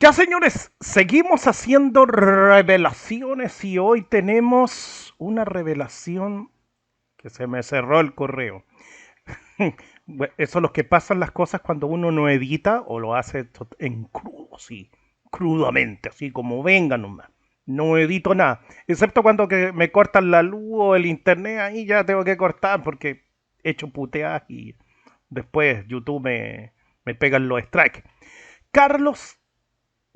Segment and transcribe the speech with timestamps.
[0.00, 6.52] Ya señores, seguimos haciendo revelaciones y hoy tenemos una revelación
[7.16, 8.64] que se me cerró el correo.
[10.36, 13.48] Eso es lo que pasan las cosas cuando uno no edita o lo hace
[13.80, 14.92] en crudo, sí,
[15.32, 17.30] crudamente, así como venga nomás.
[17.66, 22.04] No edito nada, excepto cuando que me cortan la luz o el internet, ahí ya
[22.04, 23.24] tengo que cortar porque
[23.64, 24.76] he hecho puteadas y
[25.28, 26.72] después YouTube me,
[27.04, 28.04] me pegan los strikes.
[28.70, 29.38] Carlos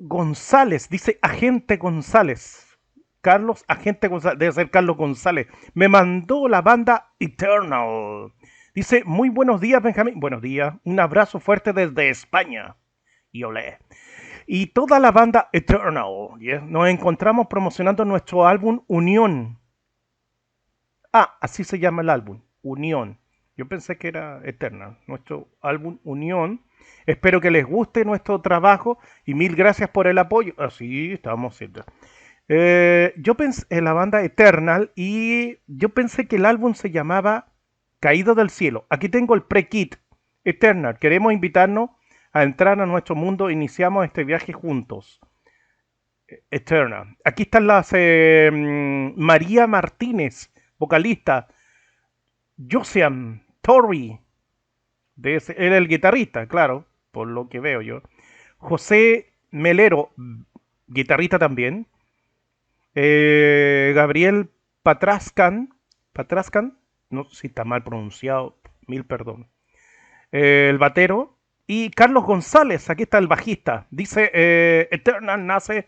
[0.05, 2.77] González, dice agente González.
[3.21, 5.47] Carlos, agente González, debe ser Carlos González.
[5.73, 8.33] Me mandó la banda Eternal.
[8.75, 10.19] Dice, muy buenos días, Benjamín.
[10.19, 10.75] Buenos días.
[10.83, 12.75] Un abrazo fuerte desde España.
[13.31, 13.79] Y olé.
[14.45, 16.31] Y toda la banda Eternal.
[16.67, 19.57] Nos encontramos promocionando nuestro álbum Unión.
[21.13, 22.41] Ah, así se llama el álbum.
[22.61, 23.19] Unión.
[23.55, 24.97] Yo pensé que era Eternal.
[25.07, 26.61] Nuestro álbum Unión.
[27.05, 30.53] Espero que les guste nuestro trabajo y mil gracias por el apoyo.
[30.57, 31.59] Así ah, estamos.
[32.49, 37.53] Eh, yo pensé en la banda Eternal y yo pensé que el álbum se llamaba
[37.99, 38.85] Caído del Cielo.
[38.89, 39.95] Aquí tengo el pre-kit
[40.43, 40.97] Eternal.
[40.97, 41.91] Queremos invitarnos
[42.31, 43.49] a entrar a nuestro mundo.
[43.49, 45.21] Iniciamos este viaje juntos.
[46.49, 47.17] Eternal.
[47.23, 51.47] Aquí están las eh, mm, María Martínez, vocalista.
[52.57, 54.19] Josian Torrey.
[55.21, 58.01] Ese, él el guitarrista, claro, por lo que veo yo.
[58.57, 60.11] José Melero,
[60.87, 61.87] guitarrista también.
[62.95, 64.49] Eh, Gabriel
[64.83, 65.73] Patrascan,
[66.13, 66.77] Patrascan,
[67.09, 69.47] no sé si está mal pronunciado, mil perdón.
[70.31, 71.37] Eh, el batero.
[71.65, 73.87] Y Carlos González, aquí está el bajista.
[73.89, 75.87] Dice, eh, Eternal nace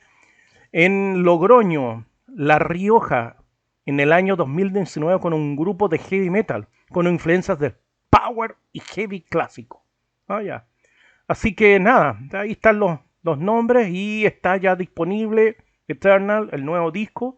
[0.72, 3.38] en Logroño, La Rioja,
[3.86, 7.76] en el año 2019 con un grupo de heavy metal, con influencias del
[8.10, 9.84] power y heavy clásico.
[10.28, 10.66] Ah, ya.
[11.28, 16.92] Así que nada, ahí están los, los nombres y está ya disponible Eternal, el nuevo
[16.92, 17.38] disco.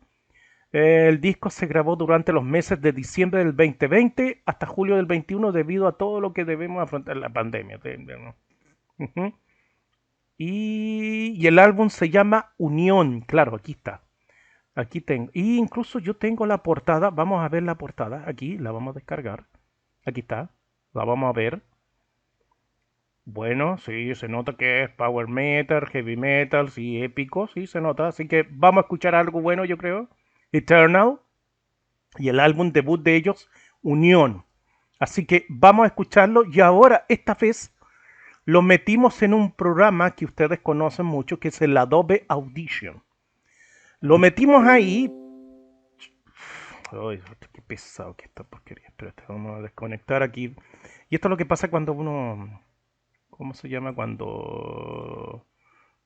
[0.71, 5.51] el disco se grabó durante los meses de diciembre del 2020 hasta julio del 21
[5.51, 7.79] debido a todo lo que debemos afrontar la pandemia.
[10.37, 14.03] y, el álbum se llama Unión, claro, aquí está.
[14.77, 15.31] Aquí tengo.
[15.33, 17.09] Y incluso yo tengo la portada.
[17.09, 18.23] Vamos a ver la portada.
[18.27, 19.45] Aquí la vamos a descargar.
[20.05, 20.51] Aquí está.
[20.93, 21.63] La vamos a ver.
[23.25, 28.07] Bueno, sí, se nota que es power metal, heavy metal, sí, épico, sí, se nota.
[28.07, 30.09] Así que vamos a escuchar algo bueno, yo creo.
[30.51, 31.19] Eternal.
[32.19, 33.49] Y el álbum debut de ellos,
[33.81, 34.45] Unión.
[34.99, 36.45] Así que vamos a escucharlo.
[36.45, 37.75] Y ahora, esta vez,
[38.45, 43.01] lo metimos en un programa que ustedes conocen mucho, que es el Adobe Audition.
[43.99, 45.11] Lo metimos ahí.
[46.91, 47.21] Ay,
[47.51, 48.87] qué pesado que esta porquería.
[48.87, 50.55] Espérate, vamos a desconectar aquí.
[51.09, 52.61] Y esto es lo que pasa cuando uno
[53.37, 53.93] ¿cómo se llama?
[53.93, 55.45] Cuando,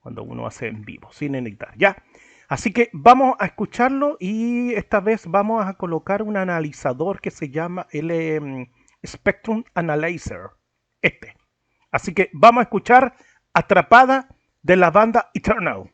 [0.02, 1.74] cuando uno hace en vivo, sin editar.
[1.78, 2.04] Ya.
[2.48, 7.50] Así que vamos a escucharlo y esta vez vamos a colocar un analizador que se
[7.50, 8.68] llama el em,
[9.06, 10.50] Spectrum Analyzer.
[11.02, 11.38] Este.
[11.92, 13.16] Así que vamos a escuchar
[13.54, 14.28] Atrapada
[14.62, 15.90] de la banda Eternal.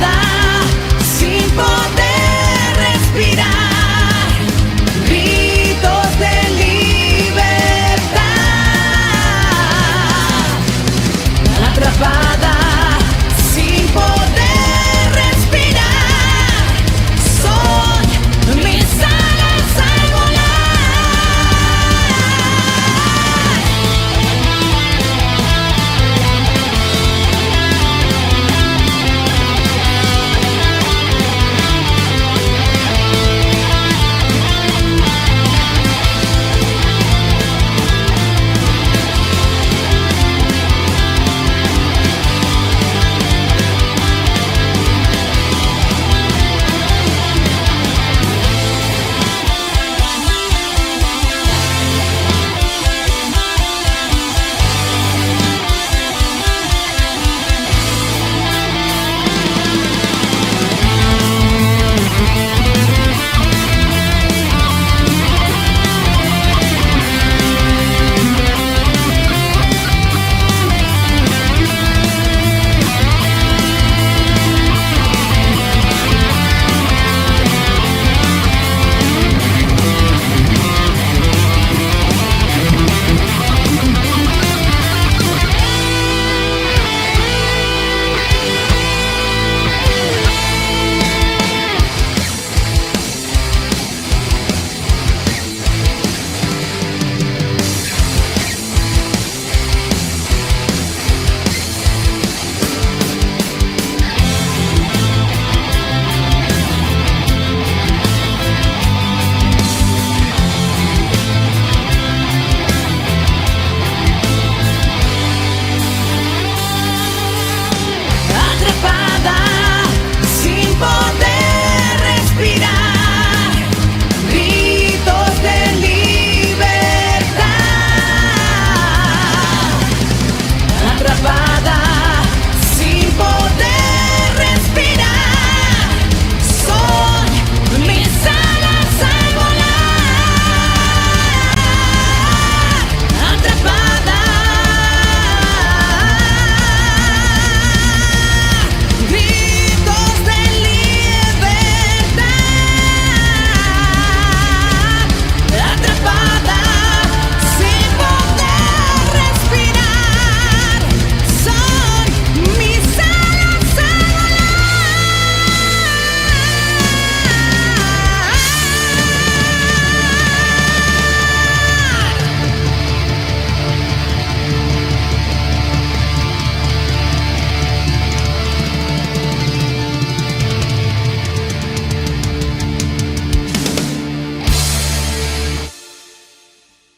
[0.00, 0.62] nada
[1.02, 2.05] se poder.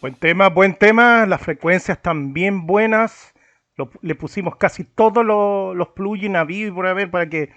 [0.08, 1.26] Buen tema, buen tema.
[1.26, 3.34] Las frecuencias también buenas.
[4.00, 7.50] Le pusimos casi todos los, plugins a vivo por haber para que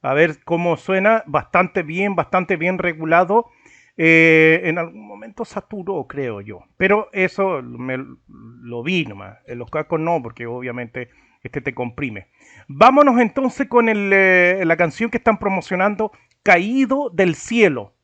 [0.00, 1.22] a ver cómo suena.
[1.26, 3.50] Bastante bien, bastante bien regulado.
[3.98, 6.60] Eh, en algún momento saturó, creo yo.
[6.78, 9.36] Pero eso me lo vi nomás.
[9.46, 11.10] En los cascos no, porque obviamente
[11.42, 12.28] este te comprime.
[12.68, 16.10] Vámonos entonces con eh, la canción que están promocionando,
[16.42, 17.97] Caído del Cielo.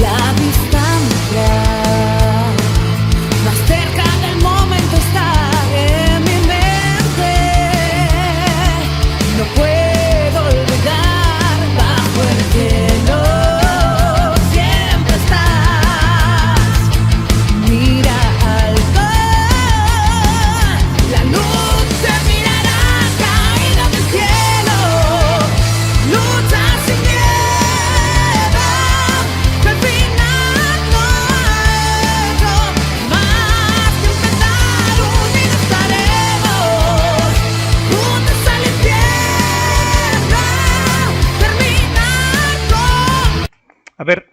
[0.00, 0.63] La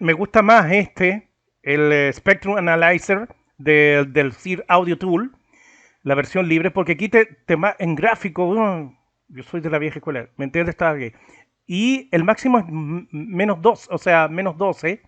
[0.02, 1.28] me gusta más este,
[1.62, 3.28] el eh, Spectrum Analyzer
[3.58, 5.32] de- del Sir Audio Tool,
[6.02, 9.98] la versión libre, porque aquí te, te en gráfico, uno- yo soy de la vieja
[9.98, 10.74] escuela, ¿me entiendes?
[10.74, 11.14] Está bien.
[11.66, 15.00] Y el máximo es menos 2, o sea, menos 12,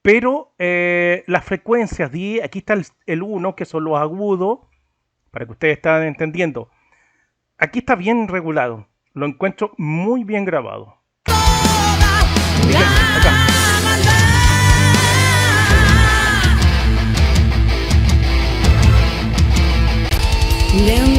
[0.00, 2.74] pero eh, las frecuencias, di- aquí está
[3.06, 4.60] el 1, que son los agudos,
[5.30, 6.70] para que ustedes estén entendiendo.
[7.58, 10.96] Aquí está bien regulado, lo encuentro muy bien grabado.
[12.66, 13.43] Fíjense, acá.
[20.74, 21.13] Leon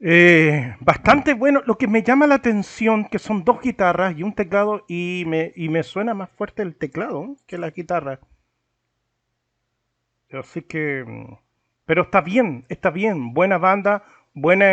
[0.00, 1.62] Eh, bastante bueno.
[1.66, 5.52] Lo que me llama la atención que son dos guitarras y un teclado y me,
[5.56, 8.20] y me suena más fuerte el teclado que la guitarra.
[10.32, 11.04] Así que...
[11.06, 11.34] mm,
[11.86, 13.34] Pero está bien, está bien.
[13.34, 14.04] Buena banda,
[14.34, 14.64] buena...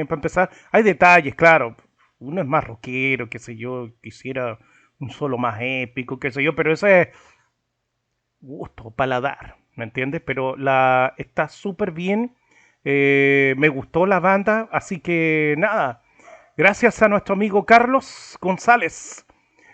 [0.00, 1.76] eh, para empezar, hay detalles, claro.
[2.18, 4.58] Uno es más rockero, qué sé yo, quisiera
[4.98, 7.08] un solo más épico, qué sé yo, pero ese es
[8.40, 10.22] gusto, paladar, ¿me entiendes?
[10.24, 12.34] Pero la está súper bien.
[12.88, 16.02] Eh, me gustó la banda, así que nada.
[16.56, 19.26] Gracias a nuestro amigo Carlos González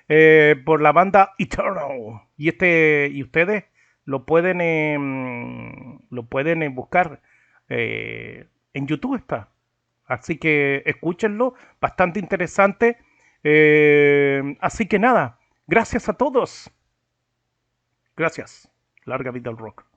[0.08, 2.22] eh, por la banda Eternal.
[2.38, 3.64] Y este y ustedes
[4.06, 7.20] lo pueden em, lo pueden eh, buscar
[7.68, 9.50] en YouTube está.
[10.06, 12.96] Así que escúchenlo, bastante interesante.
[14.60, 16.70] Así que nada, gracias a todos.
[18.16, 18.70] Gracias.
[19.04, 19.91] Larga vida al rock.